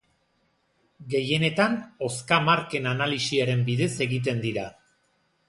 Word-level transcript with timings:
Gehienetan 1.13 1.75
hozka-marken 2.07 2.89
analisiaren 2.93 3.63
bidez 3.69 3.93
egiten 4.09 4.43
da. 4.59 4.67